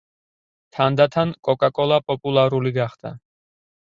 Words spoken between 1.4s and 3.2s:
კოკა-კოლა პოპულალური გახდა.